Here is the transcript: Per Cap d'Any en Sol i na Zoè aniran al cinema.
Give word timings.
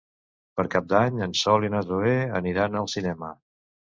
Per 0.59 0.63
Cap 0.75 0.85
d'Any 0.93 1.19
en 1.25 1.35
Sol 1.41 1.67
i 1.67 1.69
na 1.75 1.83
Zoè 1.91 2.15
aniran 2.39 2.79
al 2.83 2.89
cinema. 2.97 3.33